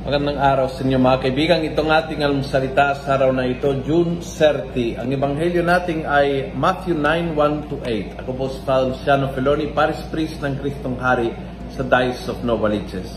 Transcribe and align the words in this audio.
Magandang 0.00 0.40
araw 0.40 0.72
sa 0.72 0.80
inyo 0.80 0.96
mga 0.96 1.20
kaibigan. 1.28 1.60
Itong 1.60 1.92
ating 1.92 2.24
almusalita 2.24 2.96
sa 3.04 3.20
araw 3.20 3.36
na 3.36 3.44
ito, 3.44 3.68
June 3.84 4.24
30. 4.24 4.96
Ang 4.96 5.12
ebanghelyo 5.12 5.60
natin 5.60 6.08
ay 6.08 6.56
Matthew 6.56 6.96
9, 6.96 7.36
1 7.36 7.68
to 7.68 7.76
8. 7.84 8.16
Ako 8.24 8.30
po 8.32 8.48
si 8.48 8.64
Father 8.64 8.96
Luciano 8.96 9.28
Feloni, 9.36 9.68
Paris 9.76 10.00
Priest 10.08 10.40
ng 10.40 10.56
Kristong 10.56 10.96
Hari 10.96 11.36
sa 11.76 11.84
Diocese 11.84 12.32
of 12.32 12.40
Novaliches. 12.40 13.12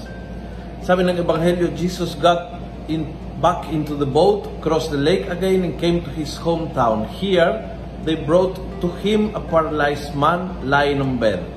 Sabi 0.83 1.07
ng 1.07 1.23
ebanghelyo, 1.23 1.71
Jesus 1.71 2.19
got 2.19 2.59
in, 2.91 3.15
back 3.39 3.63
into 3.71 3.95
the 3.95 4.03
boat, 4.03 4.43
crossed 4.59 4.91
the 4.91 4.99
lake 4.99 5.31
again, 5.31 5.63
and 5.63 5.79
came 5.79 6.03
to 6.03 6.11
his 6.11 6.35
hometown. 6.35 7.07
Here, 7.15 7.63
they 8.03 8.19
brought 8.19 8.59
to 8.83 8.91
him 8.99 9.31
a 9.31 9.39
paralyzed 9.39 10.19
man 10.19 10.67
lying 10.67 10.99
on 10.99 11.15
bed. 11.15 11.47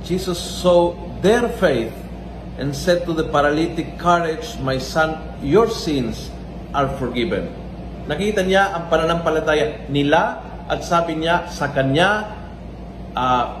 Jesus 0.00 0.40
saw 0.40 0.96
their 1.20 1.44
faith 1.60 2.05
and 2.56 2.72
said 2.72 3.04
to 3.04 3.12
the 3.12 3.28
paralytic, 3.28 4.00
Courage, 4.00 4.56
my 4.64 4.80
son, 4.80 5.20
your 5.44 5.68
sins 5.68 6.32
are 6.72 6.88
forgiven. 6.96 7.52
Nakita 8.08 8.44
niya 8.44 8.72
ang 8.72 8.88
pananampalataya 8.88 9.88
nila 9.92 10.40
at 10.66 10.80
sabi 10.82 11.20
niya 11.20 11.48
sa 11.52 11.68
kanya, 11.70 12.32
uh, 13.12 13.60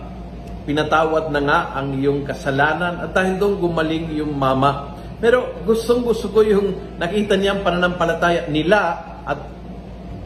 pinatawad 0.64 1.30
na 1.30 1.40
nga 1.44 1.58
ang 1.78 1.94
iyong 1.94 2.26
kasalanan 2.26 3.06
at 3.06 3.10
dahil 3.14 3.38
doon 3.38 3.54
gumaling 3.60 4.16
yung 4.16 4.34
mama. 4.34 4.96
Pero 5.22 5.62
gustong 5.64 6.02
gusto 6.02 6.28
ko 6.32 6.42
yung 6.42 6.98
nakita 6.98 7.38
niya 7.38 7.56
ang 7.56 7.62
pananampalataya 7.62 8.48
nila 8.50 8.80
at 9.22 9.38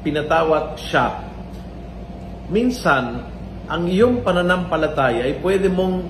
pinatawad 0.00 0.78
siya. 0.78 1.26
Minsan, 2.50 3.22
ang 3.70 3.86
iyong 3.86 4.26
pananampalataya 4.26 5.26
ay 5.26 5.38
pwede 5.42 5.70
mong 5.70 6.02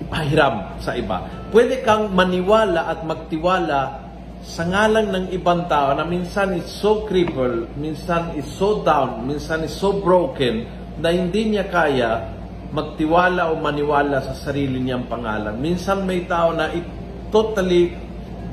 ipahiram 0.00 0.80
sa 0.80 0.96
iba 0.96 1.39
pwede 1.50 1.82
kang 1.82 2.14
maniwala 2.14 2.86
at 2.86 3.02
magtiwala 3.02 4.08
sa 4.40 4.64
ngalan 4.64 5.12
ng 5.12 5.26
ibang 5.36 5.68
tao 5.68 5.92
na 5.92 6.06
minsan 6.06 6.56
is 6.56 6.64
so 6.64 7.04
crippled, 7.04 7.68
minsan 7.76 8.32
is 8.40 8.48
so 8.56 8.80
down, 8.80 9.28
minsan 9.28 9.66
is 9.66 9.74
so 9.74 10.00
broken 10.00 10.64
na 10.96 11.12
hindi 11.12 11.52
niya 11.52 11.68
kaya 11.68 12.24
magtiwala 12.70 13.52
o 13.52 13.58
maniwala 13.60 14.22
sa 14.24 14.32
sarili 14.32 14.80
niyang 14.80 15.10
pangalan. 15.10 15.58
Minsan 15.60 16.08
may 16.08 16.24
tao 16.24 16.56
na 16.56 16.72
it 16.72 16.86
totally 17.28 17.92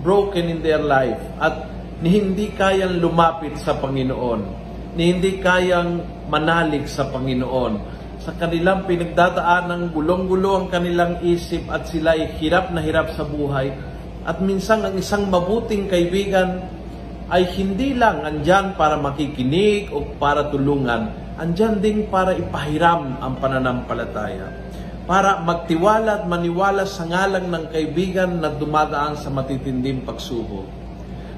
broken 0.04 0.52
in 0.52 0.60
their 0.60 0.82
life 0.82 1.22
at 1.40 1.70
ni 2.04 2.20
hindi 2.20 2.52
kayang 2.54 3.00
lumapit 3.00 3.58
sa 3.62 3.78
Panginoon, 3.80 4.42
ni 4.98 5.04
hindi 5.14 5.40
kayang 5.40 6.04
manalig 6.28 6.90
sa 6.90 7.08
Panginoon 7.08 7.74
sa 8.28 8.36
kanilang 8.36 8.84
pinagdadaan 8.84 9.72
ng 9.72 9.84
gulong-gulo 9.96 10.60
ang 10.60 10.68
kanilang 10.68 11.24
isip 11.24 11.64
at 11.72 11.88
sila 11.88 12.12
ay 12.12 12.36
hirap 12.44 12.76
na 12.76 12.84
hirap 12.84 13.16
sa 13.16 13.24
buhay. 13.24 13.72
At 14.28 14.44
minsan 14.44 14.84
ang 14.84 15.00
isang 15.00 15.32
mabuting 15.32 15.88
kaibigan 15.88 16.60
ay 17.32 17.48
hindi 17.56 17.96
lang 17.96 18.28
andyan 18.28 18.76
para 18.76 19.00
makikinig 19.00 19.96
o 19.96 20.04
para 20.20 20.52
tulungan, 20.52 21.08
andyan 21.40 21.80
din 21.80 22.12
para 22.12 22.36
ipahiram 22.36 23.16
ang 23.24 23.40
pananampalataya. 23.40 24.52
Para 25.08 25.40
magtiwala 25.40 26.20
at 26.20 26.24
maniwala 26.28 26.84
sa 26.84 27.08
ngalang 27.08 27.48
ng 27.48 27.72
kaibigan 27.72 28.44
na 28.44 28.52
dumadaan 28.52 29.16
sa 29.16 29.32
matitinding 29.32 30.04
pagsubok. 30.04 30.68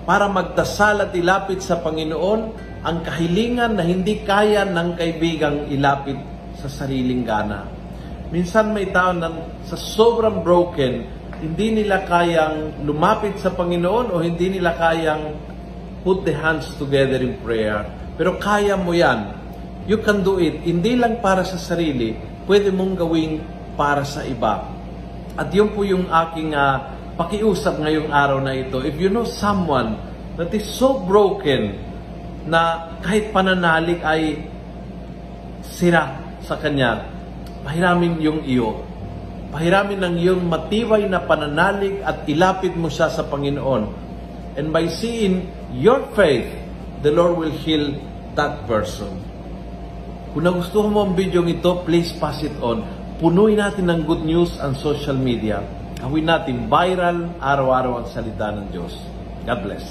Para 0.09 0.25
magdasal 0.25 1.05
at 1.05 1.13
ilapit 1.13 1.61
sa 1.61 1.77
Panginoon 1.85 2.41
ang 2.81 2.97
kahilingan 3.05 3.77
na 3.77 3.85
hindi 3.85 4.25
kaya 4.25 4.65
ng 4.65 4.97
kaibigang 4.97 5.69
ilapit 5.69 6.38
sa 6.59 6.67
sariling 6.67 7.23
gana. 7.23 7.63
Minsan 8.29 8.75
may 8.75 8.91
tao 8.93 9.15
na 9.15 9.31
sa 9.65 9.79
sobrang 9.79 10.45
broken, 10.45 11.07
hindi 11.39 11.81
nila 11.81 12.03
kayang 12.03 12.83
lumapit 12.83 13.39
sa 13.39 13.55
Panginoon 13.55 14.11
o 14.11 14.19
hindi 14.19 14.59
nila 14.59 14.75
kayang 14.75 15.33
put 16.03 16.27
the 16.27 16.35
hands 16.35 16.67
together 16.75 17.19
in 17.23 17.39
prayer. 17.41 17.87
Pero 18.19 18.35
kaya 18.35 18.75
mo 18.75 18.91
yan. 18.91 19.39
You 19.89 20.03
can 20.03 20.21
do 20.21 20.37
it. 20.37 20.61
Hindi 20.61 20.99
lang 20.99 21.23
para 21.23 21.41
sa 21.41 21.57
sarili, 21.57 22.13
pwede 22.45 22.69
mong 22.69 22.93
gawing 22.99 23.41
para 23.73 24.05
sa 24.05 24.21
iba. 24.27 24.67
At 25.33 25.49
yun 25.55 25.73
po 25.73 25.87
yung 25.87 26.11
aking 26.11 26.53
uh, 26.53 26.99
pakiusap 27.15 27.79
ngayong 27.81 28.11
araw 28.11 28.43
na 28.43 28.53
ito. 28.53 28.83
If 28.83 28.99
you 28.99 29.09
know 29.09 29.25
someone 29.25 29.97
that 30.35 30.51
is 30.53 30.67
so 30.67 31.01
broken 31.01 31.79
na 32.45 32.93
kahit 33.01 33.31
pananalig 33.31 34.03
ay 34.03 34.45
sira, 35.63 36.28
sa 36.49 36.57
Kanya, 36.57 37.05
pahiramin 37.61 38.17
yung 38.17 38.41
iyo. 38.41 38.81
Pahiramin 39.53 40.01
ng 40.01 40.15
iyong 40.17 40.41
matibay 40.49 41.05
na 41.05 41.21
pananalig 41.21 42.01
at 42.01 42.25
ilapit 42.25 42.73
mo 42.73 42.89
siya 42.89 43.13
sa 43.13 43.29
Panginoon. 43.29 44.09
And 44.57 44.73
by 44.73 44.89
seeing 44.89 45.45
your 45.77 46.09
faith, 46.17 46.49
the 47.05 47.13
Lord 47.13 47.37
will 47.37 47.53
heal 47.53 47.93
that 48.33 48.65
person. 48.65 49.21
Kung 50.33 50.45
nagustuhan 50.45 50.93
mo 50.93 51.05
ang 51.05 51.13
video 51.17 51.41
ito, 51.45 51.81
please 51.85 52.13
pass 52.17 52.41
it 52.45 52.53
on. 52.61 52.85
Punuin 53.17 53.57
natin 53.57 53.89
ng 53.89 54.05
good 54.05 54.21
news 54.21 54.57
ang 54.61 54.77
social 54.77 55.17
media. 55.17 55.61
Gawin 55.97 56.29
natin 56.29 56.69
viral, 56.69 57.33
araw-araw 57.41 58.05
ang 58.05 58.07
salita 58.09 58.53
ng 58.53 58.69
Diyos. 58.69 58.93
God 59.45 59.59
bless. 59.65 59.85